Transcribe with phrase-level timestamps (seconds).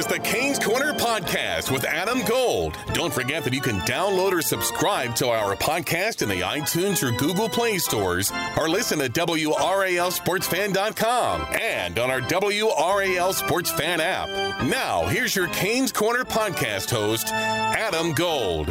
[0.00, 2.74] Is the Canes Corner Podcast with Adam Gold.
[2.94, 7.10] Don't forget that you can download or subscribe to our podcast in the iTunes or
[7.18, 14.62] Google Play stores or listen at WRALSportsFan.com and on our WRAL Sports Fan app.
[14.62, 18.70] Now, here's your Canes Corner Podcast host, Adam Gold.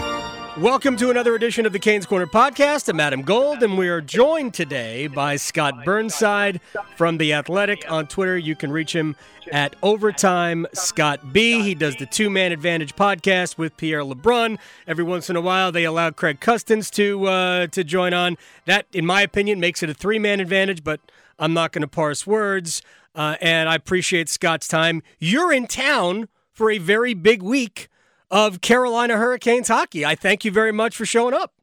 [0.58, 2.90] Welcome to another edition of the Canes Corner podcast.
[2.90, 6.60] I'm Adam Gold, and we are joined today by Scott Burnside
[6.98, 8.38] from The Athletic on Twitter.
[8.38, 9.16] You can reach him
[9.52, 11.62] at Overtime Scott B.
[11.62, 14.58] He does the Two Man Advantage podcast with Pierre LeBrun.
[14.86, 18.38] Every once in a while, they allow Craig Custance to uh, to join on.
[18.66, 20.84] That, in my opinion, makes it a three man advantage.
[20.84, 21.00] But
[21.38, 22.82] I'm not going to parse words.
[23.16, 25.04] Uh, and I appreciate Scott's time.
[25.20, 27.88] You're in town for a very big week
[28.32, 30.06] of Carolina Hurricanes hockey.
[30.06, 31.54] I thank you very much for showing up.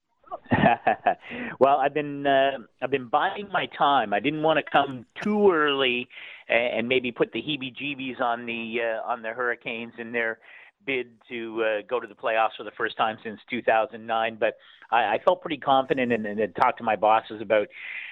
[1.60, 4.12] well, I've been uh, I've been buying my time.
[4.12, 6.08] I didn't want to come too early
[6.48, 10.38] and maybe put the heebie-jeebies on the uh, on the Hurricanes in their
[10.86, 14.36] bid to uh, go to the playoffs for the first time since 2009.
[14.38, 14.54] But
[14.90, 17.68] I, I felt pretty confident and, and had talked to my bosses about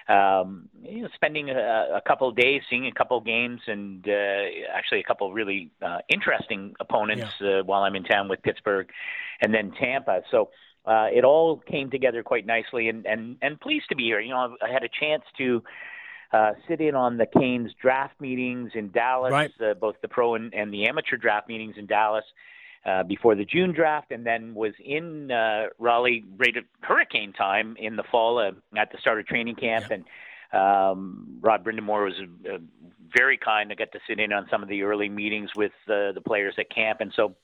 [0.09, 1.55] um, you know, spending a,
[1.95, 4.43] a couple of days, seeing a couple of games, and uh,
[4.75, 7.61] actually a couple of really uh, interesting opponents yeah.
[7.61, 8.89] uh, while I'm in town with Pittsburgh
[9.41, 10.21] and then Tampa.
[10.31, 10.51] So
[10.85, 14.21] uh, it all came together quite nicely, and, and, and pleased to be here.
[14.21, 15.63] You know, I had a chance to
[16.33, 19.51] uh, sit in on the Canes draft meetings in Dallas, right.
[19.61, 22.25] uh, both the pro and, and the amateur draft meetings in Dallas
[22.87, 27.77] uh, before the June draft, and then was in uh, Raleigh right at hurricane time
[27.79, 29.87] in the fall uh, at the start of training camp.
[29.91, 30.05] And
[30.53, 32.15] um, Rod Brind'Amour was
[32.47, 32.59] uh,
[33.13, 33.73] very kind.
[33.73, 36.55] I got to sit in on some of the early meetings with uh, the players
[36.59, 37.35] at camp, and so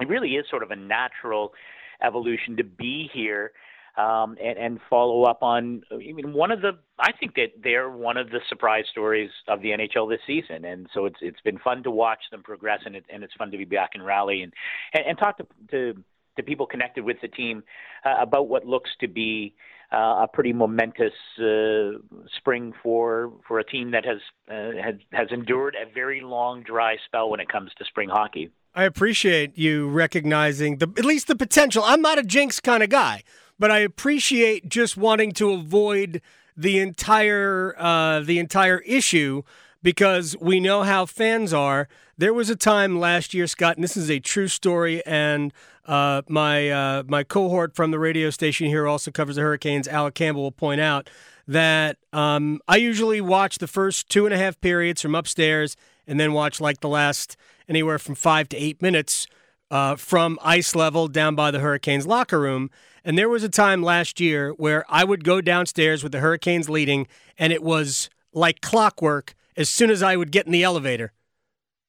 [0.00, 1.54] it really is sort of a natural
[2.02, 3.52] evolution to be here
[3.96, 5.82] um, and, and follow up on.
[5.90, 9.62] I mean, one of the I think that they're one of the surprise stories of
[9.62, 12.96] the NHL this season, and so it's it's been fun to watch them progress, and
[12.96, 14.52] it, and it's fun to be back in Raleigh and
[14.94, 16.04] and, and talk to, to
[16.36, 17.62] to people connected with the team
[18.04, 19.54] uh, about what looks to be
[19.92, 21.98] uh, a pretty momentous uh,
[22.36, 24.18] spring for for a team that has
[24.50, 28.50] uh, has has endured a very long dry spell when it comes to spring hockey.
[28.74, 31.82] I appreciate you recognizing the at least the potential.
[31.84, 33.22] I'm not a jinx kind of guy,
[33.58, 36.20] but I appreciate just wanting to avoid
[36.56, 39.42] the entire uh, the entire issue
[39.82, 41.88] because we know how fans are.
[42.18, 45.52] There was a time last year, Scott, and this is a true story, and
[45.84, 49.86] uh, my uh, my cohort from the radio station here also covers the Hurricanes.
[49.86, 51.10] Alec Campbell will point out
[51.46, 56.18] that um, I usually watch the first two and a half periods from upstairs, and
[56.18, 57.36] then watch like the last
[57.68, 59.26] anywhere from five to eight minutes
[59.70, 62.70] uh, from ice level down by the Hurricanes locker room.
[63.06, 66.68] And there was a time last year where I would go downstairs with the Hurricanes
[66.68, 67.06] leading,
[67.38, 69.36] and it was like clockwork.
[69.56, 71.12] As soon as I would get in the elevator,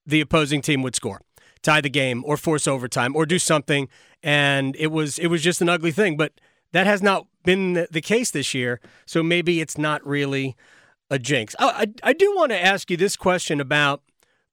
[0.06, 1.22] the opposing team would score,
[1.63, 3.89] tie the game, or force overtime, or do something.
[4.22, 6.17] And it was it was just an ugly thing.
[6.17, 6.33] But
[6.72, 8.79] that has not been the case this year.
[9.07, 10.56] So maybe it's not really
[11.09, 11.56] a jinx.
[11.57, 14.03] I, I, I do want to ask you this question about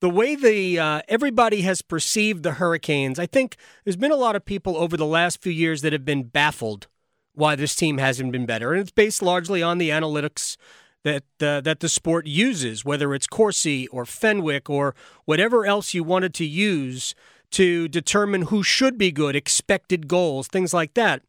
[0.05, 4.37] the way the uh, everybody has perceived the Hurricanes, I think there's been a lot
[4.37, 6.89] of people over the last few years that have been baffled
[7.33, 10.59] why this team hasn't been better, and it's based largely on the analytics
[11.05, 14.95] that uh, that the sport uses, whether it's Corsi or Fenwick or
[15.25, 17.15] whatever else you wanted to use
[17.53, 21.23] to determine who should be good, expected goals, things like that.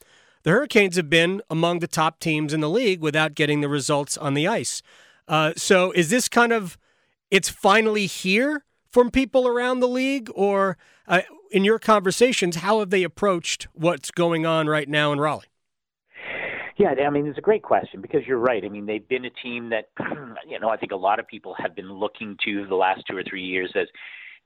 [0.44, 4.18] The Hurricanes have been among the top teams in the league without getting the results
[4.18, 4.82] on the ice.
[5.30, 6.78] Uh, so, is this kind of
[7.32, 10.78] it's finally here from people around the league, or
[11.08, 15.48] uh, in your conversations, how have they approached what's going on right now in Raleigh?
[16.78, 18.64] Yeah, I mean, it's a great question because you're right.
[18.64, 19.90] I mean, they've been a team that,
[20.48, 23.16] you know, I think a lot of people have been looking to the last two
[23.16, 23.88] or three years as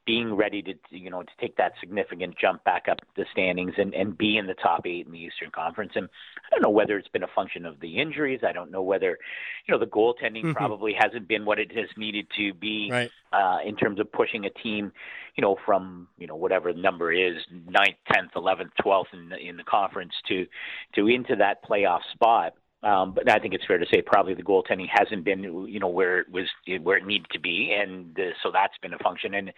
[0.09, 3.93] being ready to you know to take that significant jump back up the standings and
[3.93, 5.91] and be in the top eight in the Eastern Conference.
[5.93, 6.09] And
[6.47, 8.39] I don't know whether it's been a function of the injuries.
[8.43, 9.19] I don't know whether
[9.67, 10.53] you know the goaltending mm-hmm.
[10.53, 13.11] probably hasn't been what it has needed to be right.
[13.31, 14.91] uh, in terms of pushing a team,
[15.35, 17.35] you know, from you know whatever the number is,
[17.67, 20.47] ninth, tenth, eleventh, twelfth in the, in the conference to
[20.95, 22.55] to into that playoff spot.
[22.81, 25.89] Um, but I think it's fair to say probably the goaltending hasn't been, you know,
[25.89, 26.47] where it was
[26.81, 29.33] where it needed to be, and uh, so that's been a function.
[29.33, 29.53] And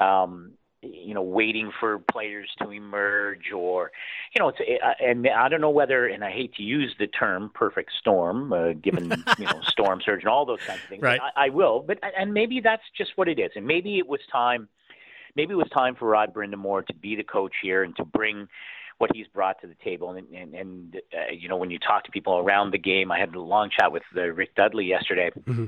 [0.00, 0.52] um,
[0.82, 3.92] you know, waiting for players to emerge, or
[4.34, 7.06] you know, it's uh, and I don't know whether, and I hate to use the
[7.06, 11.02] term "perfect storm," uh, given you know storm surge and all those kinds of things.
[11.02, 11.20] Right.
[11.20, 14.20] I, I will, but and maybe that's just what it is, and maybe it was
[14.30, 14.68] time.
[15.36, 18.48] Maybe it was time for Rod Brind'Amour to be the coach here and to bring
[19.02, 20.12] what he's brought to the table.
[20.12, 23.18] And and, and uh, you know, when you talk to people around the game, I
[23.18, 25.66] had a long chat with uh, Rick Dudley yesterday, mm-hmm.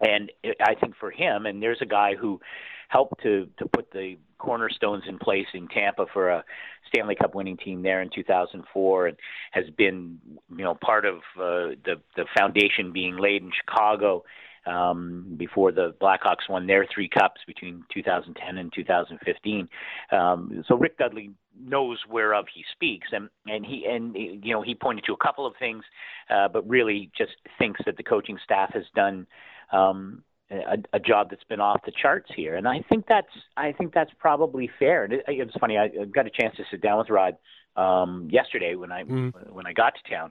[0.00, 2.40] and I think for him, and there's a guy who
[2.88, 6.44] helped to to put the cornerstones in place in Tampa for a
[6.88, 9.16] Stanley Cup winning team there in 2004, and
[9.52, 10.18] has been
[10.50, 14.24] you know part of uh, the the foundation being laid in Chicago
[14.66, 19.68] um, before the Blackhawks won their three cups between 2010 and 2015.
[20.10, 21.30] Um, so Rick Dudley
[21.60, 25.46] knows whereof he speaks, and and he and you know he pointed to a couple
[25.46, 25.84] of things,
[26.30, 29.26] uh, but really just thinks that the coaching staff has done.
[29.72, 33.72] Um, a, a job that's been off the charts here, and I think that's I
[33.72, 35.04] think that's probably fair.
[35.04, 35.78] And it, it was funny.
[35.78, 37.38] I got a chance to sit down with Rod
[37.76, 39.32] um, yesterday when I mm.
[39.52, 40.30] when I got to town,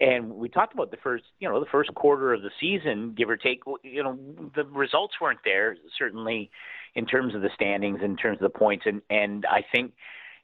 [0.00, 3.30] and we talked about the first you know the first quarter of the season, give
[3.30, 3.60] or take.
[3.82, 4.18] You know
[4.54, 6.50] the results weren't there certainly
[6.94, 9.92] in terms of the standings, in terms of the points, and and I think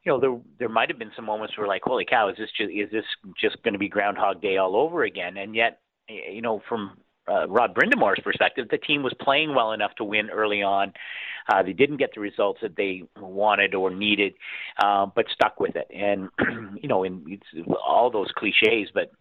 [0.05, 2.51] you know there there might have been some moments where like holy cow is this
[2.57, 3.05] just is this
[3.41, 5.37] just going to be Groundhog Day all over again?
[5.37, 6.99] And yet you know from
[7.29, 10.93] uh, Rod Brind'Amour's perspective, the team was playing well enough to win early on.
[11.49, 14.35] Uh, they didn't get the results that they wanted or needed,
[14.83, 15.87] uh, but stuck with it.
[15.95, 16.29] And
[16.83, 19.13] you know, in it's all those cliches, but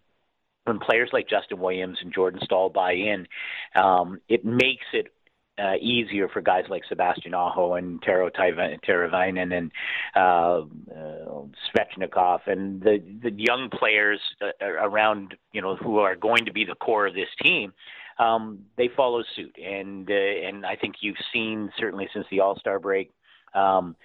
[0.65, 3.27] when players like Justin Williams and Jordan Staal buy in,
[3.75, 5.13] um, it makes it
[5.57, 9.71] uh, easier for guys like Sebastian Aho and Tero Teravainen and
[10.15, 10.63] uh,
[10.93, 16.53] uh, Svechnikov and the the young players uh, around you know who are going to
[16.53, 17.73] be the core of this team.
[18.17, 22.57] Um, they follow suit, and uh, and I think you've seen certainly since the All
[22.59, 23.11] Star break.
[23.53, 23.95] Um,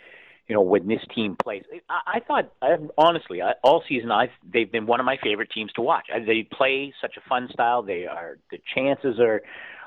[0.46, 1.62] you know when this team plays.
[1.88, 5.50] I, I thought, I, honestly, I, all season I've, they've been one of my favorite
[5.52, 6.06] teams to watch.
[6.12, 7.84] I, they play such a fun style.
[7.84, 9.42] They are the chances are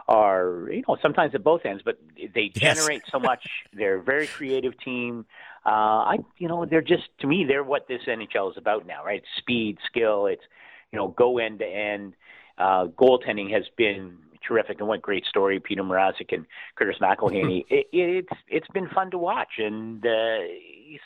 [0.07, 1.97] are you know sometimes at both ends, but
[2.33, 3.11] they generate yes.
[3.11, 3.45] so much.
[3.73, 5.25] They're a very creative team.
[5.65, 9.05] Uh, I you know they're just to me they're what this NHL is about now,
[9.05, 9.23] right?
[9.37, 10.25] speed, skill.
[10.25, 10.43] It's
[10.91, 12.15] you know go end to end.
[12.57, 16.45] Uh, goaltending has been terrific, and what great story Peter Mrazek and
[16.75, 17.63] Curtis McElhinney.
[17.69, 20.39] it, it's it's been fun to watch, and uh,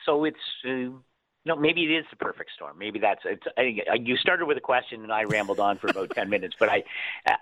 [0.06, 0.38] so it's.
[0.68, 0.90] Uh,
[1.48, 2.78] no, maybe it is the perfect storm.
[2.78, 3.44] Maybe that's it's.
[3.58, 6.70] I, you started with a question and I rambled on for about ten minutes, but
[6.70, 6.84] I,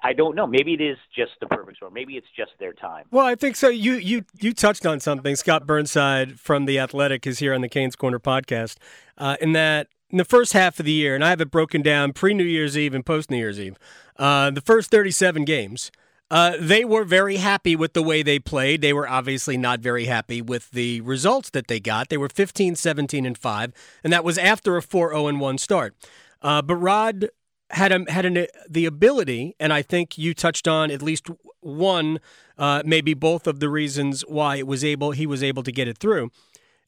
[0.03, 0.47] I don't know.
[0.47, 1.93] Maybe it is just the perfect storm.
[1.93, 3.05] Maybe it's just their time.
[3.11, 3.67] Well, I think so.
[3.67, 5.35] You you you touched on something.
[5.35, 8.77] Scott Burnside from the Athletic is here on the Canes Corner podcast.
[9.17, 11.81] Uh, in that in the first half of the year, and I have it broken
[11.81, 13.77] down pre New Year's Eve and post New Year's Eve.
[14.17, 15.91] Uh, the first thirty-seven games.
[16.31, 18.81] Uh, they were very happy with the way they played.
[18.81, 22.09] They were obviously not very happy with the results that they got.
[22.09, 23.73] They were 15, 17, and 5,
[24.03, 25.95] and that was after a 4 0 1 start.
[26.41, 27.29] Uh, but Rod
[27.69, 31.27] had a, had an, the ability, and I think you touched on at least
[31.59, 32.19] one,
[32.57, 35.87] uh, maybe both of the reasons why it was able he was able to get
[35.87, 36.31] it through.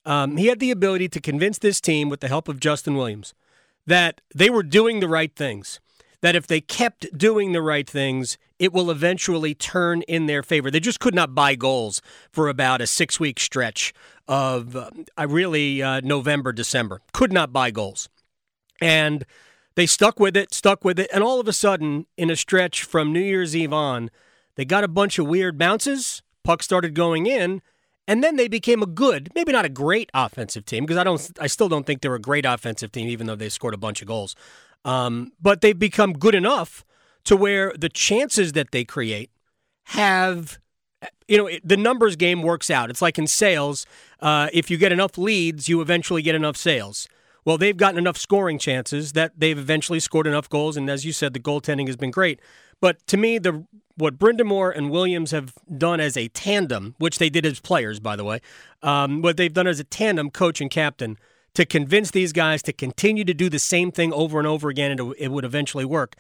[0.03, 3.35] Um, he had the ability to convince this team, with the help of Justin Williams,
[3.85, 5.79] that they were doing the right things
[6.21, 10.71] that if they kept doing the right things, it will eventually turn in their favor.
[10.71, 12.01] They just could not buy goals
[12.31, 13.93] for about a six week stretch
[14.27, 14.89] of uh,
[15.27, 17.01] really uh, November, December.
[17.13, 18.09] Could not buy goals.
[18.81, 19.25] And
[19.75, 21.09] they stuck with it, stuck with it.
[21.13, 24.09] And all of a sudden, in a stretch from New Year's Eve on,
[24.55, 26.23] they got a bunch of weird bounces.
[26.43, 27.61] Puck started going in.
[28.09, 31.29] And then they became a good, maybe not a great offensive team because I don't,
[31.41, 34.01] I still don't think they're a great offensive team, even though they scored a bunch
[34.01, 34.33] of goals.
[34.85, 36.85] Um, but they've become good enough
[37.27, 39.29] to where the chances that they create
[39.87, 40.59] have
[41.27, 42.89] you know the numbers game works out.
[42.89, 43.85] It's like in sales
[44.21, 47.07] uh, if you get enough leads you eventually get enough sales.
[47.43, 51.11] Well they've gotten enough scoring chances that they've eventually scored enough goals and as you
[51.11, 52.39] said the goaltending has been great.
[52.79, 53.65] But to me the
[53.97, 58.15] what Brind'Amour and Williams have done as a tandem which they did as players by
[58.15, 58.39] the way
[58.83, 61.17] um, what they've done as a tandem coach and captain
[61.55, 64.91] to convince these guys to continue to do the same thing over and over again
[64.91, 66.15] and it would eventually work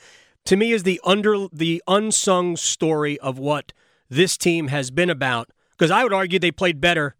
[0.47, 3.73] to me is the under the unsung story of what
[4.09, 5.49] this team has been about.
[5.71, 7.15] Because I would argue they played better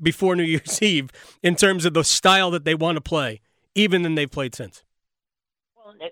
[0.00, 1.10] before New Year's Eve
[1.42, 3.40] in terms of the style that they want to play
[3.74, 4.84] even than they've played since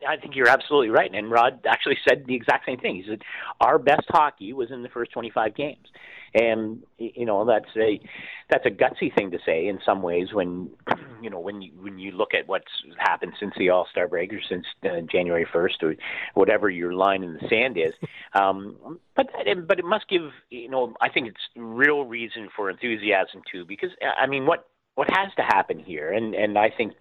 [0.08, 1.10] I think you're absolutely right.
[1.12, 2.96] And Rod actually said the exact same thing.
[2.96, 3.22] He said
[3.60, 5.86] our best hockey was in the first 25 games,
[6.34, 8.00] and you know that's a
[8.48, 10.70] that's a gutsy thing to say in some ways when
[11.22, 14.32] you know when you when you look at what's happened since the All Star break
[14.32, 15.96] or since uh, January 1st or
[16.34, 17.92] whatever your line in the sand is.
[18.34, 22.70] Um, but that, but it must give you know I think it's real reason for
[22.70, 26.94] enthusiasm too because I mean what what has to happen here and and I think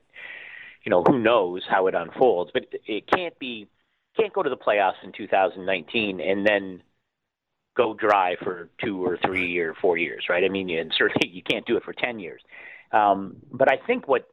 [0.83, 3.67] you know, who knows how it unfolds, but it can't be
[4.17, 6.81] can't go to the playoffs in 2019 and then
[7.77, 10.43] go dry for two or three or four years, right?
[10.43, 12.41] I mean, and certainly you can't do it for 10 years.
[12.91, 14.27] Um, but I think what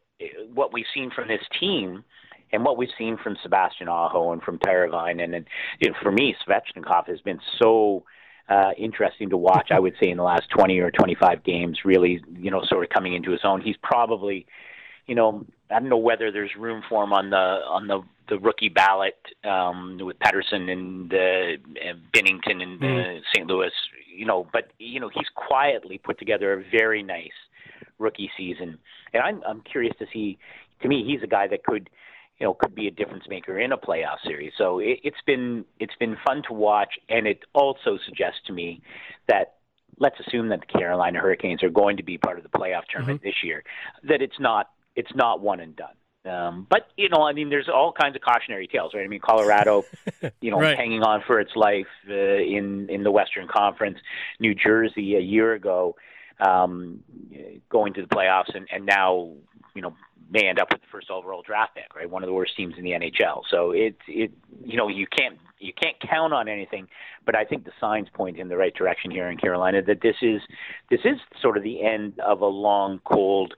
[0.55, 2.03] what we've seen from this team
[2.51, 5.47] and what we've seen from Sebastian Aho and from Teravainen and, and
[5.79, 8.05] you know, for me, Svechnikov has been so
[8.49, 9.69] uh, interesting to watch.
[9.71, 12.89] I would say in the last 20 or 25 games, really, you know, sort of
[12.89, 13.61] coming into his own.
[13.61, 14.47] He's probably
[15.07, 18.39] you know, I don't know whether there's room for him on the on the the
[18.39, 23.21] rookie ballot um, with Pettersson and the uh, Binnington and uh, mm.
[23.35, 23.47] St.
[23.47, 23.71] Louis.
[24.17, 27.29] You know, but you know he's quietly put together a very nice
[27.99, 28.79] rookie season,
[29.13, 30.39] and I'm I'm curious to see.
[30.83, 31.89] To me, he's a guy that could,
[32.39, 34.53] you know, could be a difference maker in a playoff series.
[34.59, 38.83] So it, it's been it's been fun to watch, and it also suggests to me
[39.27, 39.55] that
[39.99, 43.21] let's assume that the Carolina Hurricanes are going to be part of the playoff tournament
[43.21, 43.29] mm-hmm.
[43.29, 43.65] this year,
[44.05, 45.95] that it's not it's not one and done.
[46.27, 49.05] Um, but you know, I mean, there's all kinds of cautionary tales, right?
[49.05, 49.85] I mean, Colorado,
[50.41, 50.77] you know, right.
[50.77, 53.99] hanging on for its life uh, in in the Western Conference.
[54.41, 55.95] New Jersey a year ago,
[56.41, 57.05] um,
[57.69, 59.35] going to the playoffs, and and now
[59.75, 59.95] you know
[60.31, 62.09] may end up with the first overall draft pick, right?
[62.09, 63.43] One of the worst teams in the NHL.
[63.51, 64.33] So it it
[64.65, 66.89] you know you can't you can't count on anything,
[67.25, 70.17] but I think the signs point in the right direction here in Carolina that this
[70.23, 70.41] is
[70.91, 73.55] this is sort of the end of a long cold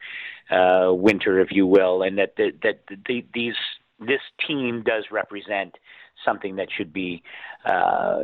[0.51, 3.55] uh, winter, if you will, and that the, that the, these
[4.01, 5.77] this team does represent
[6.25, 7.23] something that should be
[7.65, 8.23] uh,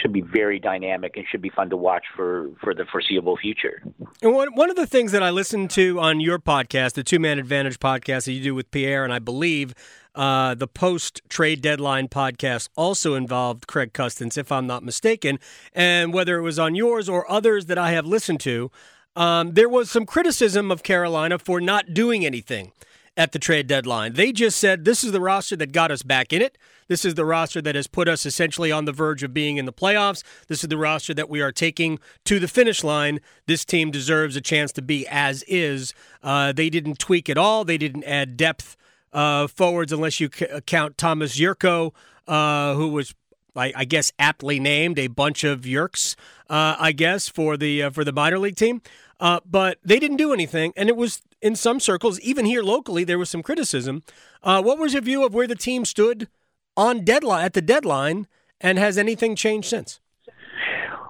[0.00, 3.82] should be very dynamic and should be fun to watch for for the foreseeable future.
[4.22, 7.18] And one one of the things that I listened to on your podcast, the Two
[7.18, 9.74] Man Advantage podcast that you do with Pierre, and I believe
[10.14, 15.38] uh, the post trade deadline podcast also involved Craig Custance, if I'm not mistaken.
[15.74, 18.70] And whether it was on yours or others that I have listened to,
[19.14, 22.72] um, there was some criticism of Carolina for not doing anything
[23.16, 24.12] at the trade deadline.
[24.12, 26.58] They just said, this is the roster that got us back in it.
[26.88, 29.64] This is the roster that has put us essentially on the verge of being in
[29.64, 30.22] the playoffs.
[30.48, 33.20] This is the roster that we are taking to the finish line.
[33.46, 35.94] This team deserves a chance to be as is.
[36.22, 38.76] Uh, they didn't tweak at all, they didn't add depth
[39.12, 41.92] uh, forwards unless you c- count Thomas Jurco,
[42.28, 43.14] uh, who was
[43.56, 46.14] I, I, guess aptly named a bunch of Yerks,
[46.50, 48.82] uh, I guess for the uh, for the minor league team.
[49.18, 53.02] Uh, but they didn't do anything, and it was in some circles, even here locally,
[53.02, 54.02] there was some criticism.
[54.42, 56.28] Uh, what was your view of where the team stood
[56.76, 58.26] on deadline at the deadline,
[58.60, 60.00] and has anything changed since?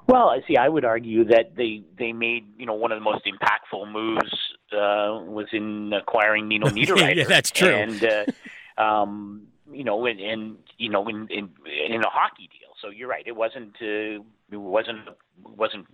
[0.07, 3.05] Well, I see, I would argue that they they made you know one of the
[3.05, 4.33] most impactful moves
[4.73, 7.17] uh, was in acquiring Nino Niederreiter.
[7.17, 7.75] yeah, that's true.
[7.75, 8.25] And uh,
[8.81, 11.51] um, you know, and, and you know, in, in
[11.89, 12.71] in a hockey deal.
[12.81, 13.25] So you're right.
[13.27, 14.23] It wasn't uh,
[14.53, 15.09] it wasn't
[15.43, 15.87] wasn't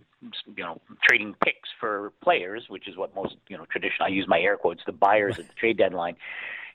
[0.57, 4.07] you know trading picks for players, which is what most you know traditional.
[4.07, 4.83] I use my air quotes.
[4.87, 6.17] The buyers at the trade deadline.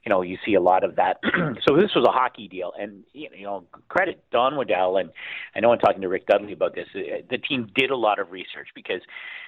[0.06, 1.18] You know, you see a lot of that.
[1.68, 5.10] so this was a hockey deal, and you know, credit Don Waddell, and
[5.54, 6.88] I know I'm talking to Rick Dudley about this.
[6.96, 9.02] Uh, the team did a lot of research because,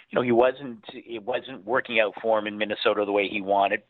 [0.10, 3.40] you know, he wasn't it wasn't working out for him in Minnesota the way he
[3.40, 3.84] wanted,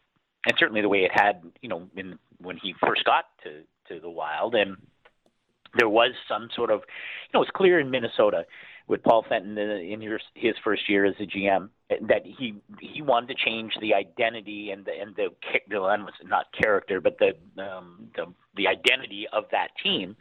[0.46, 4.00] and certainly the way it had, you know, in when he first got to to
[4.00, 4.78] the Wild, and
[5.78, 8.46] there was some sort of, you know, it's clear in Minnesota
[8.90, 11.70] with Paul Fenton in his, his first year as a GM
[12.08, 15.28] that he he wanted to change the identity and the and the
[15.70, 18.26] the was not character but the um, the
[18.58, 20.18] the identity of that team,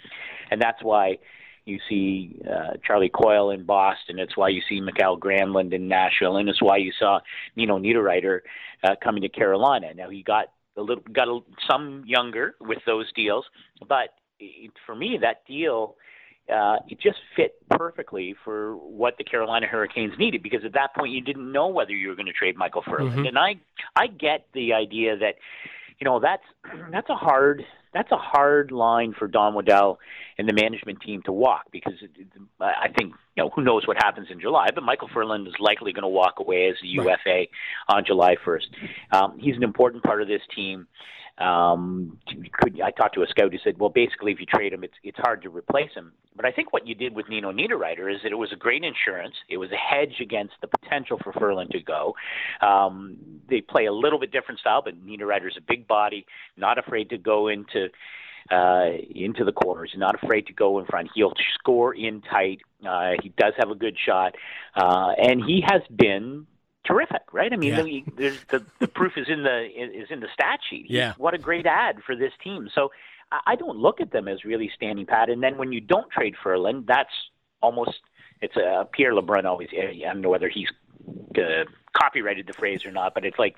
[0.50, 1.18] and that's why
[1.64, 4.18] you see uh, Charlie Coyle in Boston.
[4.18, 7.20] It's why you see Mikael Granlund in Nashville, and it's why you saw
[7.56, 8.40] Nino Niederreiter
[8.84, 9.92] uh, coming to Carolina.
[9.94, 13.46] Now he got a little got a, some younger with those deals,
[13.88, 15.96] but it, for me that deal
[16.52, 21.12] uh, it just fit perfectly for what the Carolina Hurricanes needed because at that point
[21.12, 23.16] you didn't know whether you were going to trade Michael Ferland.
[23.16, 23.26] Mm-hmm.
[23.26, 23.56] And I
[23.94, 25.34] I get the idea that
[25.98, 26.42] you know that's
[26.90, 27.64] that's a hard
[27.94, 29.98] that's a hard line for Don Waddell
[30.36, 32.10] and the management team to walk because it,
[32.60, 35.92] I think you know who knows what happens in July, but Michael Ferland is likely
[35.92, 37.50] going to walk away as a UFA right.
[37.88, 38.66] on July 1st.
[39.12, 40.86] Um, he's an important part of this team.
[41.38, 42.18] Um,
[42.52, 44.94] could, I talked to a scout who said, well, basically, if you trade him, it's
[45.04, 46.12] it's hard to replace him.
[46.34, 48.84] But I think what you did with Nino Niederreiter is that it was a great
[48.84, 49.34] insurance.
[49.48, 52.14] It was a hedge against the potential for Ferland to go.
[52.60, 53.16] Um,
[53.48, 56.26] they play a little bit different style, but Niederreiter's a big body,
[56.56, 57.88] not afraid to go into
[58.50, 59.92] uh, into the corners.
[59.96, 61.08] Not afraid to go in front.
[61.14, 62.60] He'll score in tight.
[62.86, 64.34] Uh, he does have a good shot,
[64.74, 66.46] uh, and he has been
[66.88, 67.52] terrific, right?
[67.52, 67.82] I mean, yeah.
[68.16, 70.86] the, the, the proof is in the is in the stat sheet.
[70.88, 71.12] Yeah.
[71.18, 72.68] What a great ad for this team.
[72.74, 72.90] So
[73.46, 75.28] I don't look at them as really standing pat.
[75.28, 77.12] And then when you don't trade Ferland, that's
[77.60, 78.00] almost
[78.40, 79.68] it's a Pierre LeBrun always.
[79.72, 80.68] I don't know whether he's
[81.36, 83.56] uh, copyrighted the phrase or not, but it's like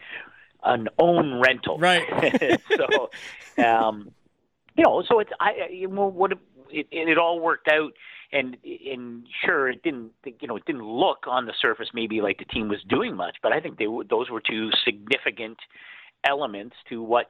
[0.65, 2.61] an own rental, right?
[2.77, 3.11] so,
[3.65, 4.11] um,
[4.77, 6.33] you know, so it's I what
[6.71, 7.93] it, it all worked out
[8.33, 12.39] and and sure it didn't you know it didn't look on the surface maybe like
[12.39, 15.59] the team was doing much but i think they those were two significant
[16.25, 17.27] elements to what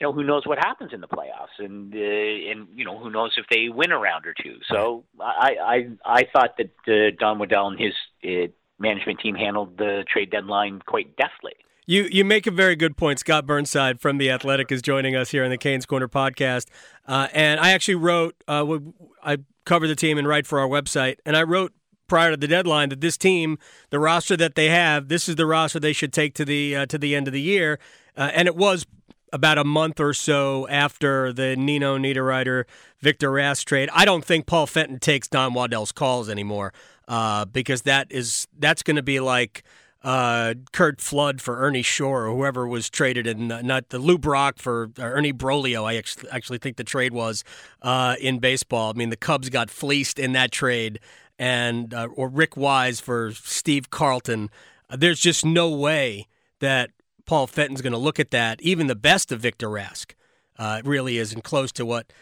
[0.00, 3.10] you know who knows what happens in the playoffs and uh, and you know who
[3.10, 4.58] knows if they win a round or two.
[4.70, 7.94] So i i i thought that uh, don waddell and his
[8.24, 11.54] uh, management team handled the trade deadline quite deftly
[11.90, 13.18] you you make a very good point.
[13.18, 16.66] Scott Burnside from the Athletic is joining us here in the Canes Corner podcast,
[17.08, 18.36] uh, and I actually wrote.
[18.46, 18.78] Uh,
[19.24, 21.72] I cover the team and write for our website, and I wrote
[22.06, 23.58] prior to the deadline that this team,
[23.90, 26.86] the roster that they have, this is the roster they should take to the uh,
[26.86, 27.80] to the end of the year,
[28.16, 28.86] uh, and it was
[29.32, 32.66] about a month or so after the Nino Niederreiter
[33.00, 33.88] Victor Rask trade.
[33.92, 36.72] I don't think Paul Fenton takes Don Waddell's calls anymore
[37.08, 39.64] uh, because that is that's going to be like
[40.02, 44.18] uh, Curt Flood for Ernie Shore or whoever was traded, and uh, not the Lou
[44.18, 45.84] Brock for uh, Ernie Broglio.
[45.84, 46.02] I
[46.34, 47.44] actually think the trade was
[47.82, 48.90] uh, in baseball.
[48.90, 51.00] I mean, the Cubs got fleeced in that trade,
[51.38, 54.48] and uh, or Rick Wise for Steve Carlton.
[54.88, 56.26] Uh, there's just no way
[56.60, 56.90] that
[57.26, 58.60] Paul Fenton's going to look at that.
[58.62, 60.12] Even the best of Victor Rask
[60.58, 62.12] uh really isn't close to what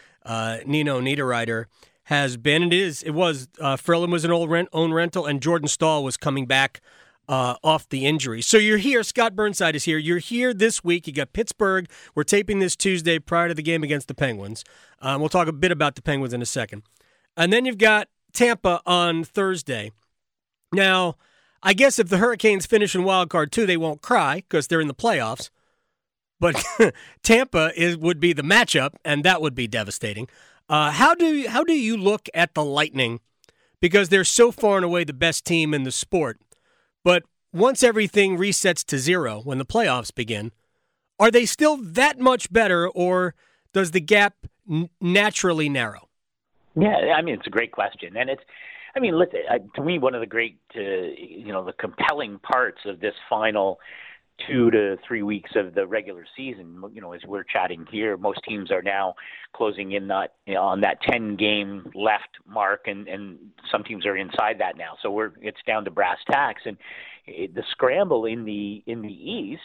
[0.67, 1.65] Nino Niederreiter
[2.09, 2.63] has been.
[2.63, 3.03] It is.
[3.03, 3.49] It was.
[3.61, 6.81] Uh, Ferland was an old rent, own rental, and Jordan Staal was coming back
[7.29, 8.41] uh, off the injury.
[8.41, 9.03] So you're here.
[9.03, 9.99] Scott Burnside is here.
[9.99, 11.07] You're here this week.
[11.07, 11.89] You got Pittsburgh.
[12.15, 14.65] We're taping this Tuesday prior to the game against the Penguins.
[15.01, 16.83] Um, we'll talk a bit about the Penguins in a second.
[17.37, 19.93] And then you've got Tampa on Thursday.
[20.73, 21.17] Now,
[21.63, 24.81] I guess if the Hurricanes finish in wild card two, they won't cry because they're
[24.81, 25.51] in the playoffs.
[26.41, 26.63] But
[27.23, 30.29] Tampa is would be the matchup, and that would be devastating.
[30.69, 33.21] Uh, how do how do you look at the Lightning?
[33.81, 36.41] Because they're so far and away the best team in the sport.
[37.09, 37.23] But
[37.55, 40.53] once everything resets to zero when the playoffs begin,
[41.19, 43.35] are they still that much better, or
[43.73, 44.35] does the gap
[44.71, 46.11] n- naturally narrow?
[46.77, 48.43] Yeah, I mean it's a great question, and it's,
[48.95, 49.41] I mean, listen,
[49.77, 53.81] to me, one of the great, uh, you know, the compelling parts of this final
[54.47, 56.83] two to three weeks of the regular season.
[56.93, 59.15] You know, as we're chatting here, most teams are now
[59.55, 63.39] closing in that you know, on that 10 game left mark, and and
[63.71, 64.97] some teams are inside that now.
[65.03, 66.77] So we're it's down to brass tacks, and
[67.27, 69.63] it, the scramble in the in the East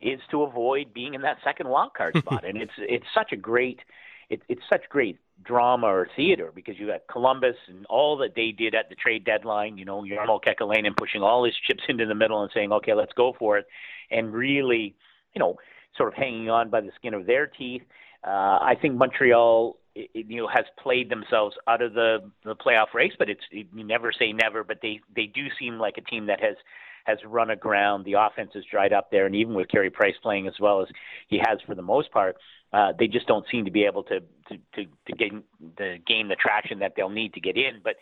[0.00, 3.36] is to avoid being in that second wild card spot, and it's it's such a
[3.36, 3.80] great
[4.28, 8.52] it, it's such great drama or theater because you got Columbus and all that they
[8.52, 9.78] did at the trade deadline.
[9.78, 13.12] You know, Jarmo Kekalainen pushing all his chips into the middle and saying, "Okay, let's
[13.12, 13.66] go for it,"
[14.10, 14.94] and really,
[15.34, 15.56] you know,
[15.96, 17.82] sort of hanging on by the skin of their teeth.
[18.24, 22.92] Uh, I think Montreal, it, you know, has played themselves out of the the playoff
[22.94, 24.64] race, but it's it, you never say never.
[24.64, 26.56] But they they do seem like a team that has
[27.04, 28.04] has run aground.
[28.04, 30.88] The offense has dried up there, and even with Carey Price playing as well as
[31.28, 32.36] he has for the most part,
[32.72, 35.42] uh, they just don't seem to be able to to to, to gain
[35.76, 37.80] the gain the traction that they'll need to get in.
[37.82, 37.96] But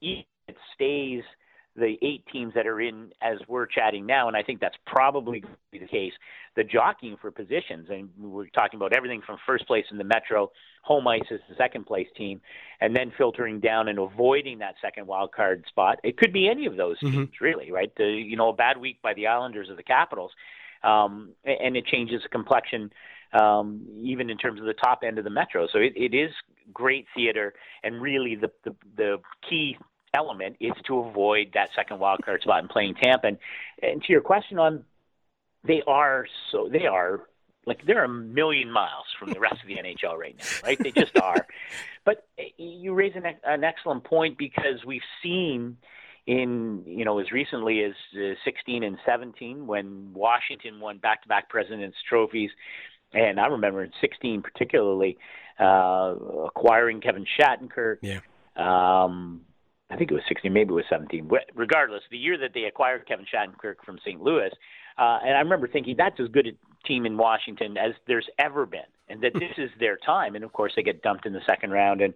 [0.00, 0.26] it
[0.74, 1.22] stays
[1.74, 5.40] the eight teams that are in as we're chatting now, and I think that's probably
[5.40, 6.12] going to be the case.
[6.54, 10.50] The jockeying for positions, and we're talking about everything from first place in the Metro,
[10.82, 12.42] home ice is the second place team,
[12.82, 15.98] and then filtering down and avoiding that second wild card spot.
[16.04, 17.16] It could be any of those mm-hmm.
[17.16, 17.92] teams, really, right?
[17.96, 20.32] The, you know, a bad week by the Islanders or the Capitals,
[20.82, 22.92] um, and it changes the complexion
[23.32, 25.66] um, even in terms of the top end of the metro.
[25.72, 26.30] So it, it is
[26.72, 29.16] great theater, and really the, the the
[29.48, 29.76] key
[30.14, 33.28] element is to avoid that second wild card spot in playing Tampa.
[33.28, 33.38] And,
[33.82, 34.84] and to your question on,
[35.64, 37.20] they are so they are
[37.66, 40.78] like they're a million miles from the rest of the NHL right now, right?
[40.78, 41.46] They just are.
[42.04, 42.26] But
[42.58, 45.76] you raise an, an excellent point because we've seen
[46.26, 51.96] in you know as recently as uh, 16 and 17 when Washington won back-to-back Presidents
[52.08, 52.50] Trophies,
[53.12, 55.18] and I remember in 16 particularly
[55.60, 56.14] uh,
[56.46, 57.98] acquiring Kevin Shattenkirk.
[58.02, 58.20] Yeah.
[58.56, 59.42] Um,
[59.90, 61.30] I think it was 16, maybe it was 17.
[61.54, 64.22] Regardless, the year that they acquired Kevin Shattenkirk from St.
[64.22, 64.50] Louis,
[64.98, 68.66] uh, and I remember thinking that's as good a team in Washington as there's ever
[68.66, 70.34] been, and that this is their time.
[70.34, 72.00] And of course, they get dumped in the second round.
[72.00, 72.14] And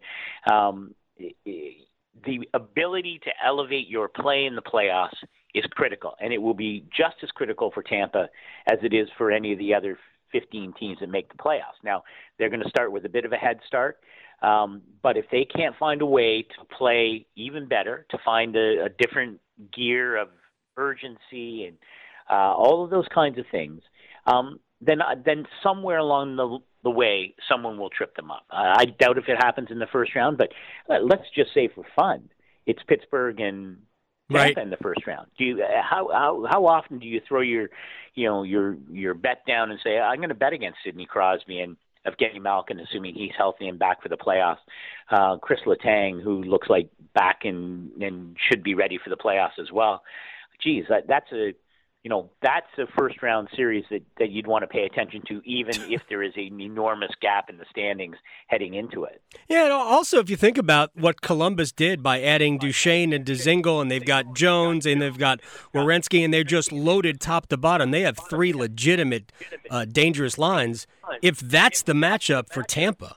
[0.51, 5.17] um, the ability to elevate your play in the playoffs
[5.55, 8.29] is critical, and it will be just as critical for Tampa
[8.71, 9.99] as it is for any of the other
[10.41, 11.81] 15 teams that make the playoffs.
[11.85, 12.03] Now
[12.39, 13.99] they're going to start with a bit of a head start.
[14.43, 18.85] Um, but if they can't find a way to play even better, to find a,
[18.85, 19.41] a different
[19.75, 20.29] gear of
[20.77, 21.79] urgency and
[22.31, 23.81] uh, all of those kinds of things,
[24.27, 28.45] um, then uh, then somewhere along the the way, someone will trip them up.
[28.49, 30.53] I doubt if it happens in the first round, but
[30.89, 32.29] uh, let's just say for fun,
[32.65, 33.79] it's Pittsburgh and
[34.31, 34.57] right.
[34.57, 35.29] in the first round.
[35.39, 37.69] Do you how how how often do you throw your
[38.15, 41.61] you know your your bet down and say I'm going to bet against Sidney Crosby
[41.61, 44.59] and Evgeny Malkin, assuming he's healthy and back for the playoffs.
[45.11, 49.59] Uh, Chris Letang, who looks like back and and should be ready for the playoffs
[49.61, 50.03] as well.
[50.63, 51.53] Geez, that, that's a
[52.07, 55.43] you know that's a first round series that, that you'd want to pay attention to,
[55.45, 58.15] even if there is an enormous gap in the standings
[58.47, 59.21] heading into it.
[59.49, 63.83] Yeah, and also if you think about what Columbus did by adding Duchene and Dzingel,
[63.83, 65.41] and they've got Jones and they've got
[65.75, 67.91] Werenski, and they're just loaded top to bottom.
[67.91, 69.33] They have three legitimate,
[69.69, 70.87] uh, dangerous lines.
[71.23, 73.17] If that's the matchup for Tampa.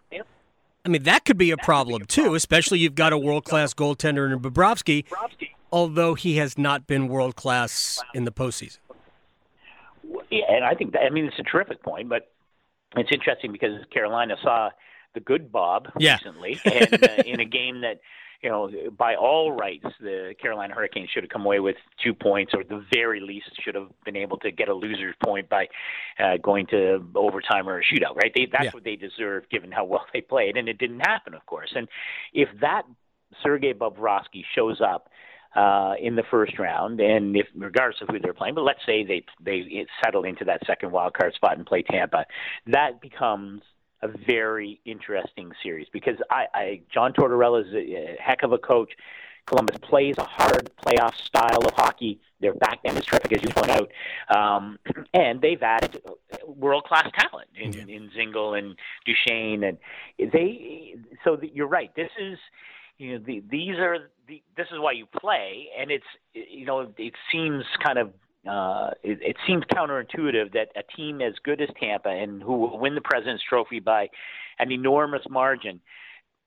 [0.83, 4.33] I mean, that could be a problem too, especially you've got a world class goaltender
[4.33, 5.05] in Bobrovsky
[5.71, 8.79] although he has not been world class in the postseason.
[10.29, 12.31] Yeah, and I think that, I mean it's a terrific point, but
[12.95, 14.69] it's interesting because Carolina saw
[15.13, 16.13] the good Bob yeah.
[16.15, 17.99] recently, and uh, in a game that
[18.41, 22.53] you know by all rights the Carolina Hurricanes should have come away with two points,
[22.53, 25.67] or at the very least should have been able to get a loser's point by
[26.19, 28.15] uh, going to overtime or a shootout.
[28.15, 28.31] Right?
[28.33, 28.71] They, that's yeah.
[28.71, 31.73] what they deserve, given how well they played, and it didn't happen, of course.
[31.75, 31.87] And
[32.33, 32.83] if that
[33.43, 35.09] Sergei Bobrovsky shows up
[35.55, 39.03] uh, in the first round, and if regardless of who they're playing, but let's say
[39.03, 42.25] they they settle into that second wild card spot and play Tampa,
[42.67, 43.61] that becomes
[44.01, 48.57] a very interesting series because I, I John Tortorella is a, a heck of a
[48.57, 48.91] coach.
[49.45, 52.21] Columbus plays a hard playoff style of hockey.
[52.39, 53.91] Their back end is terrific, as you point out,
[54.29, 54.77] um,
[55.15, 56.01] and they've added
[56.45, 57.95] world class talent in, yeah.
[57.95, 59.77] in Dzingel and Duchene, and
[60.19, 60.95] they.
[61.23, 61.93] So the, you're right.
[61.95, 62.37] This is
[62.99, 66.93] you know the, these are the, this is why you play and it's you know
[66.97, 68.11] it seems kind of
[68.47, 72.79] uh, it, it seems counterintuitive that a team as good as Tampa and who will
[72.79, 74.09] win the President's Trophy by
[74.59, 75.81] an enormous margin,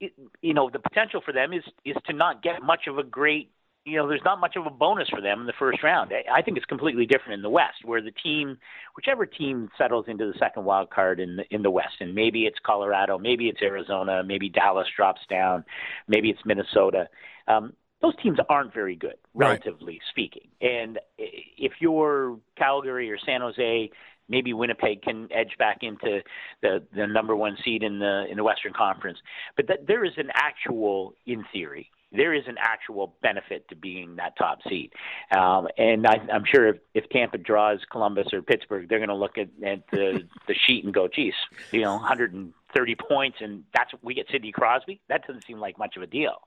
[0.01, 3.03] it, you know, the potential for them is is to not get much of a
[3.03, 3.51] great
[3.85, 6.13] you know, there's not much of a bonus for them in the first round.
[6.33, 8.59] I think it's completely different in the West, where the team,
[8.95, 12.47] whichever team settles into the second wild card in the, in the West, and maybe
[12.47, 15.65] it's Colorado, maybe it's Arizona, maybe Dallas drops down,
[16.07, 17.09] maybe it's Minnesota.
[17.49, 20.03] Um, those teams aren't very good, relatively right.
[20.11, 20.49] speaking.
[20.61, 23.91] And if you're Calgary or San Jose,
[24.29, 26.21] maybe Winnipeg can edge back into
[26.63, 29.19] the the number one seed in the in the Western Conference.
[29.57, 34.17] But that, there is an actual, in theory, there is an actual benefit to being
[34.17, 34.93] that top seed.
[35.37, 39.15] Um, and I, I'm sure if, if Tampa draws Columbus or Pittsburgh, they're going to
[39.15, 41.35] look at, at the, the sheet and go, geez,
[41.71, 45.01] you know, 130 points, and that's we get Sidney Crosby.
[45.09, 46.43] That doesn't seem like much of a deal.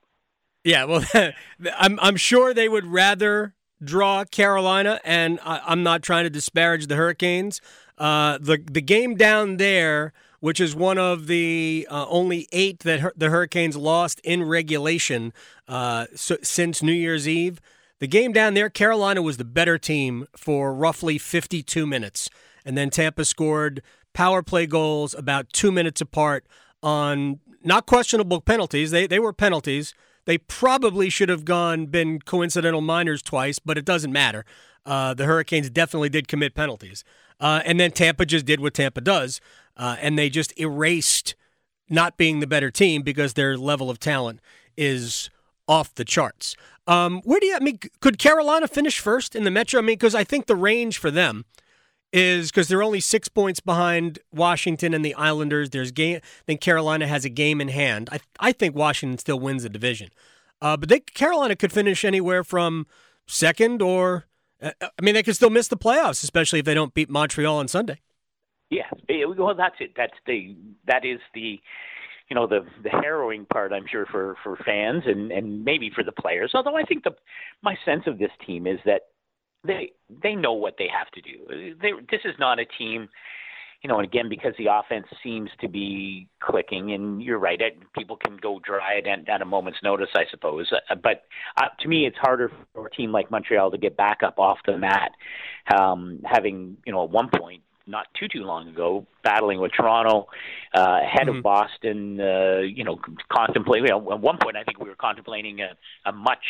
[0.63, 1.05] Yeah, well,
[1.77, 6.87] I'm I'm sure they would rather draw Carolina, and I, am not trying to disparage
[6.87, 7.61] the Hurricanes.
[7.97, 10.11] Uh, the the game down there
[10.45, 15.33] which is one of the uh, only eight that her- the Hurricanes lost in regulation
[15.67, 17.59] uh, so, since New Year's Eve.
[17.99, 22.29] The game down there, Carolina was the better team for roughly 52 minutes.
[22.63, 23.81] And then Tampa scored
[24.13, 26.45] power play goals about two minutes apart
[26.83, 28.91] on not questionable penalties.
[28.91, 29.95] They, they were penalties.
[30.25, 34.45] They probably should have gone been coincidental minors twice, but it doesn't matter.
[34.85, 37.03] Uh, the Hurricanes definitely did commit penalties.
[37.39, 39.41] Uh, and then Tampa just did what Tampa does
[39.77, 41.35] uh, and they just erased
[41.89, 44.39] not being the better team because their level of talent
[44.77, 45.29] is
[45.67, 46.55] off the charts.
[46.87, 47.55] Um, where do you?
[47.55, 49.79] I mean, could Carolina finish first in the Metro?
[49.79, 51.45] I mean, because I think the range for them
[52.13, 55.71] is because they're only six points behind Washington and the Islanders.
[55.71, 56.17] There's game.
[56.17, 58.09] I think Carolina has a game in hand.
[58.11, 60.09] I I think Washington still wins the division,
[60.61, 62.87] uh, but they Carolina could finish anywhere from
[63.27, 64.25] second or.
[64.61, 67.57] Uh, I mean, they could still miss the playoffs, especially if they don't beat Montreal
[67.57, 67.99] on Sunday.
[68.75, 69.91] Yeah, well, that's it.
[69.95, 70.55] That's the
[70.87, 71.59] that is the
[72.29, 76.03] you know the the harrowing part I'm sure for for fans and and maybe for
[76.03, 76.51] the players.
[76.53, 77.11] Although I think the
[77.61, 79.01] my sense of this team is that
[79.65, 79.91] they
[80.23, 81.75] they know what they have to do.
[81.81, 83.09] They, this is not a team,
[83.81, 86.93] you know, and again because the offense seems to be clicking.
[86.93, 87.59] And you're right,
[87.97, 90.71] people can go dry at, at a moment's notice, I suppose.
[90.71, 91.23] Uh, but
[91.57, 94.57] uh, to me, it's harder for a team like Montreal to get back up off
[94.65, 95.11] the mat,
[95.77, 100.27] um, having you know at one point not too too long ago, battling with Toronto,
[100.75, 101.37] uh, ahead mm-hmm.
[101.37, 102.19] of Boston.
[102.19, 102.99] Uh, you know,
[103.31, 103.85] contemplating.
[103.85, 106.43] You know, at one point, I think we were contemplating a, a much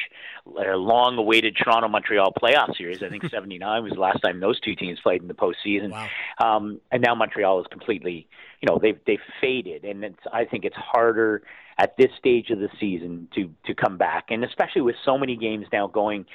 [0.47, 3.03] uh, long-awaited Toronto Montreal playoff series.
[3.03, 5.91] I think '79 was the last time those two teams played in the postseason.
[5.91, 6.07] Wow.
[6.39, 8.27] Um, and now Montreal is completely,
[8.61, 11.43] you know, they've they've faded, and it's I think it's harder
[11.77, 15.35] at this stage of the season to to come back, and especially with so many
[15.35, 16.25] games now going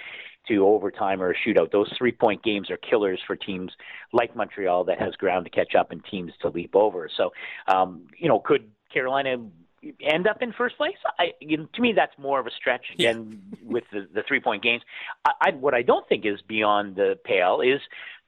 [0.49, 1.71] to overtime or a shootout.
[1.71, 3.73] Those three point games are killers for teams
[4.13, 7.09] like Montreal that has ground to catch up and teams to leap over.
[7.17, 7.31] So,
[7.69, 9.37] um, you know, could Carolina
[10.03, 10.97] end up in first place?
[11.19, 13.13] I, you know, to me, that's more of a stretch yeah.
[13.13, 14.83] than with the, the three point games.
[15.25, 17.81] I, I, what I don't think is beyond the pale is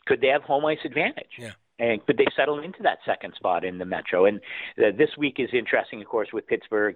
[0.07, 1.31] could they have home ice advantage?
[1.38, 1.53] Yeah.
[1.79, 4.27] And could they settle into that second spot in the Metro?
[4.27, 4.40] And
[4.79, 6.94] uh, this week is interesting, of course, with Pittsburgh,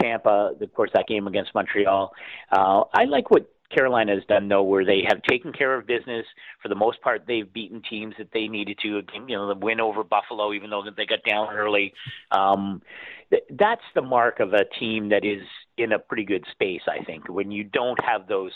[0.00, 2.12] Tampa, of course, that game against Montreal.
[2.52, 6.26] Uh, I like what Carolina has done though, where they have taken care of business
[6.62, 7.22] for the most part.
[7.26, 9.02] They've beaten teams that they needed to.
[9.28, 11.92] You know, the win over Buffalo, even though they got down early.
[12.30, 12.82] Um,
[13.30, 15.42] th- that's the mark of a team that is
[15.78, 16.82] in a pretty good space.
[16.88, 18.52] I think when you don't have those.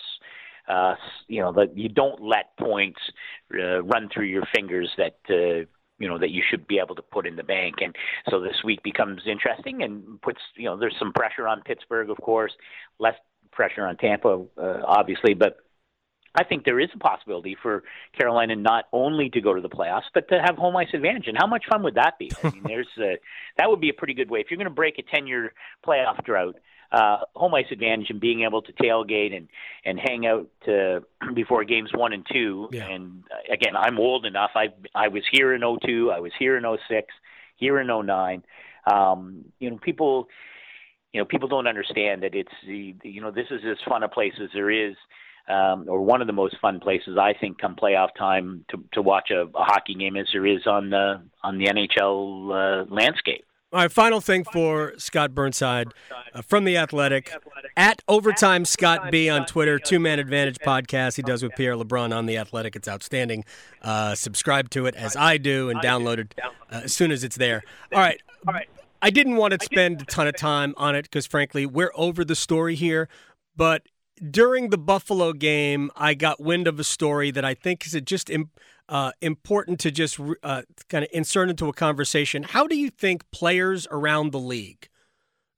[0.66, 0.94] Uh,
[1.28, 2.98] you know that you don't let points
[3.52, 7.02] uh, run through your fingers that uh, you know that you should be able to
[7.02, 7.94] put in the bank and
[8.30, 12.16] so this week becomes interesting and puts you know there's some pressure on Pittsburgh of
[12.16, 12.52] course
[12.98, 13.14] less
[13.54, 15.58] pressure on Tampa, uh, obviously, but
[16.34, 17.84] I think there is a possibility for
[18.18, 21.28] Carolina not only to go to the playoffs, but to have home ice advantage.
[21.28, 22.30] And how much fun would that be?
[22.42, 23.18] I mean, there's a,
[23.58, 25.52] that would be a pretty good way if you're going to break a 10-year
[25.86, 26.56] playoff drought.
[26.92, 29.48] Uh, home ice advantage and being able to tailgate and
[29.84, 31.02] and hang out to,
[31.34, 32.68] before games one and two.
[32.70, 32.88] Yeah.
[32.88, 34.50] And uh, again, I'm old enough.
[34.54, 36.12] I I was here in 02.
[36.12, 37.08] I was here in 06,
[37.56, 38.44] here in 09.
[38.86, 40.28] Um, you know, people
[41.14, 44.08] you know people don't understand that it's the you know this is as fun a
[44.08, 44.94] place as there is
[45.48, 49.00] um, or one of the most fun places I think come playoff time to to
[49.00, 53.44] watch a, a hockey game as there is on the on the NHL uh, landscape.
[53.72, 55.88] All right, final thing for Scott Burnside
[56.32, 57.32] uh, from the Athletic
[57.76, 62.14] at Overtime Scott B on Twitter, Two Man Advantage podcast he does with Pierre LeBrun
[62.14, 62.76] on the Athletic.
[62.76, 63.44] It's outstanding.
[63.82, 67.36] Uh, subscribe to it as I do and download it uh, as soon as it's
[67.36, 67.62] there.
[67.92, 68.20] All right.
[68.46, 68.68] All right.
[69.04, 72.24] I didn't want to spend a ton of time on it because, frankly, we're over
[72.24, 73.10] the story here.
[73.54, 73.82] But
[74.30, 78.30] during the Buffalo game, I got wind of a story that I think is just
[78.88, 82.44] uh, important to just uh, kind of insert into a conversation.
[82.44, 84.88] How do you think players around the league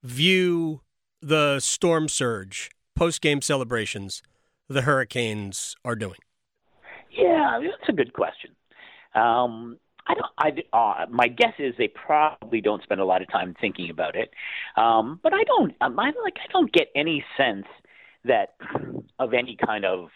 [0.03, 0.81] view
[1.23, 4.23] the storm surge post game celebrations
[4.69, 6.19] the Hurricanes are doing?
[7.13, 8.57] Yeah, that's a good question.
[9.15, 10.65] Um, I don't.
[10.73, 14.17] I uh, my guess is they probably don't spend a lot of time thinking about
[14.17, 14.31] it.
[14.77, 15.75] Um, but I don't.
[15.81, 16.37] Um, I like.
[16.37, 17.67] I don't get any sense
[18.25, 18.57] that
[19.19, 20.09] of any kind of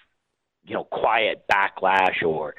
[0.65, 2.55] you know quiet backlash or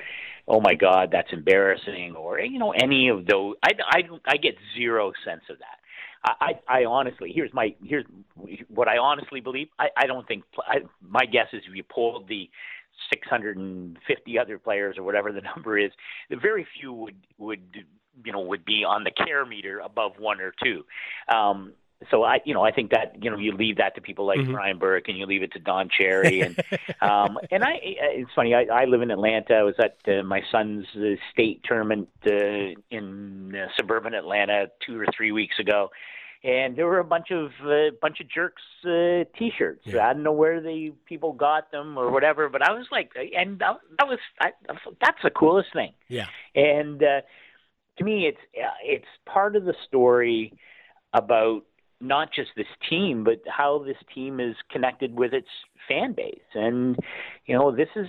[0.48, 3.56] oh my god that's embarrassing or you know any of those.
[3.64, 5.78] I I I get zero sense of that.
[6.24, 8.06] I, I honestly here's my here's
[8.68, 9.70] what I honestly believe.
[9.80, 12.50] I, I don't think I, my guess is if you pulled the
[13.10, 15.92] 650 other players or whatever the number is,
[16.30, 17.86] the very few would would
[18.24, 20.84] you know would be on the care meter above one or two.
[21.34, 21.74] Um,
[22.10, 24.40] so I, you know, I think that you know you leave that to people like
[24.40, 24.54] mm-hmm.
[24.54, 26.58] Brian Burke and you leave it to Don Cherry and
[27.02, 27.74] um, and I.
[27.82, 28.56] It's funny.
[28.56, 29.54] I, I live in Atlanta.
[29.54, 35.00] I was at uh, my son's uh, state tournament uh, in uh, suburban Atlanta two
[35.00, 35.92] or three weeks ago,
[36.44, 39.82] and there were a bunch of uh, bunch of jerks uh, t-shirts.
[39.86, 40.08] Yeah.
[40.08, 43.60] I don't know where the people got them or whatever, but I was like, and
[43.60, 44.52] that, that was I,
[45.00, 45.94] that's the coolest thing.
[46.08, 46.26] Yeah,
[46.56, 47.22] and uh,
[47.98, 50.54] to me, it's uh, it's part of the story
[51.14, 51.64] about
[52.00, 55.50] not just this team, but how this team is connected with its
[55.88, 56.98] fan base, and
[57.46, 58.08] you know, this is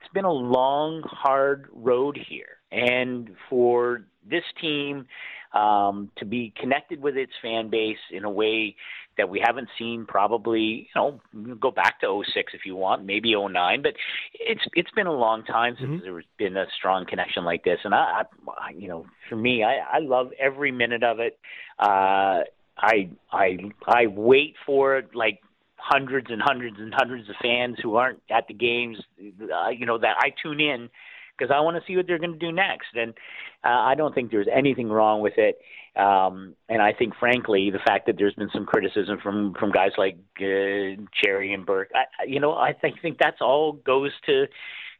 [0.00, 5.06] it's been a long, hard road here, and for this team
[5.52, 8.76] um, to be connected with its fan base in a way
[9.16, 11.20] that we haven't seen probably, you know,
[11.56, 13.94] go back to 06 if you want, maybe 09, but
[14.32, 16.04] it's it's been a long time since mm-hmm.
[16.04, 17.80] there's been a strong connection like this.
[17.84, 21.38] And I, I you know, for me, I, I love every minute of it.
[21.78, 22.44] Uh,
[22.78, 25.40] I I I wait for it like
[25.76, 29.98] hundreds and hundreds and hundreds of fans who aren't at the games, uh, you know,
[29.98, 30.90] that I tune in
[31.38, 32.88] because I want to see what they're going to do next.
[32.94, 33.12] And
[33.64, 35.58] uh, I don't think there's anything wrong with it.
[35.96, 39.90] Um, and I think, frankly, the fact that there's been some criticism from from guys
[39.98, 44.46] like uh, Cherry and Burke, I, you know, I think think that's all goes to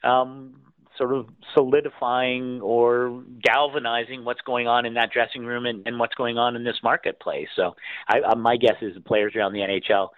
[0.09, 0.61] um,
[0.97, 6.15] sort of solidifying or galvanizing what's going on in that dressing room and, and what's
[6.17, 7.49] going on in this marketplace.
[7.55, 7.77] So,
[8.09, 10.09] I, uh, my guess is the players around the NHL.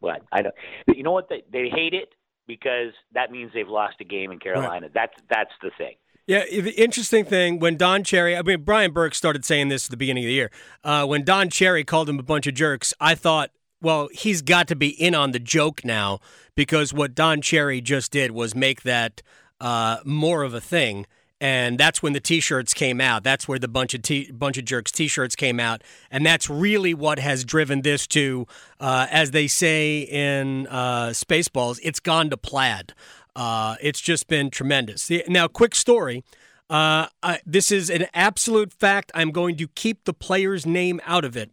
[0.00, 0.54] But I don't.
[0.94, 1.28] You know what?
[1.28, 2.14] They they hate it
[2.48, 4.86] because that means they've lost a game in Carolina.
[4.86, 4.94] Right.
[4.94, 5.94] That's that's the thing.
[6.26, 9.90] Yeah, the interesting thing when Don Cherry, I mean, Brian Burke started saying this at
[9.90, 10.50] the beginning of the year.
[10.84, 14.68] Uh, when Don Cherry called him a bunch of jerks, I thought, well, he's got
[14.68, 16.18] to be in on the joke now
[16.54, 19.22] because what Don Cherry just did was make that
[19.58, 21.06] uh, more of a thing.
[21.40, 23.22] And that's when the T-shirts came out.
[23.22, 26.94] That's where the bunch of t- bunch of jerks T-shirts came out, and that's really
[26.94, 28.46] what has driven this to,
[28.80, 32.92] uh, as they say in uh, Spaceballs, it's gone to plaid.
[33.36, 35.08] Uh, it's just been tremendous.
[35.28, 36.24] Now, quick story.
[36.68, 39.12] Uh, I, this is an absolute fact.
[39.14, 41.50] I'm going to keep the player's name out of it.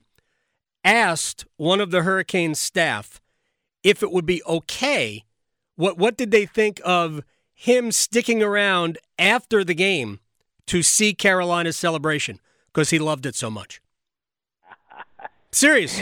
[0.83, 3.21] Asked one of the Hurricanes staff
[3.83, 5.25] if it would be okay.
[5.75, 10.19] What what did they think of him sticking around after the game
[10.67, 12.39] to see Carolina's celebration
[12.73, 13.81] because he loved it so much?
[15.51, 16.01] Serious.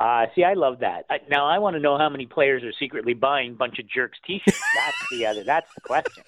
[0.00, 1.04] Uh, see, I love that.
[1.08, 4.18] I, now, I want to know how many players are secretly buying bunch of jerks
[4.26, 4.60] T-shirts.
[4.74, 5.44] That's the other.
[5.44, 6.24] That's the question.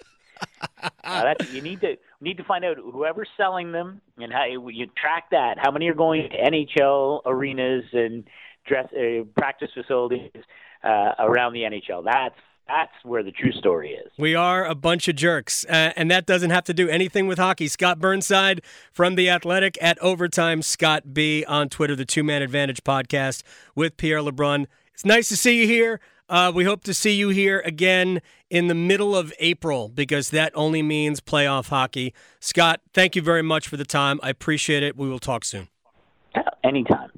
[0.82, 4.86] uh, that's you need to need to find out whoever's selling them and how you,
[4.96, 5.58] track that.
[5.58, 8.24] How many are going to NHL arenas and
[8.66, 10.30] dress uh, practice facilities
[10.82, 12.04] uh, around the NHL?
[12.04, 12.34] That's
[12.66, 14.10] that's where the true story is.
[14.18, 17.38] We are a bunch of jerks, uh, and that doesn't have to do anything with
[17.38, 17.68] hockey.
[17.68, 22.82] Scott Burnside from The Athletic at Overtime, Scott B on Twitter, the Two Man Advantage
[22.82, 23.42] podcast
[23.74, 24.66] with Pierre LeBrun.
[24.92, 26.00] It's nice to see you here.
[26.28, 30.52] Uh, we hope to see you here again in the middle of April because that
[30.54, 32.14] only means playoff hockey.
[32.40, 34.18] Scott, thank you very much for the time.
[34.22, 34.96] I appreciate it.
[34.96, 35.68] We will talk soon.
[36.62, 37.10] Anytime.